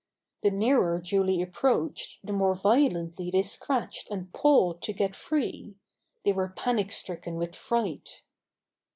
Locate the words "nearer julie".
0.49-1.43